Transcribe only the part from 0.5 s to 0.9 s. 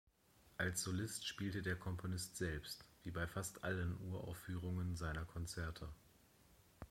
Als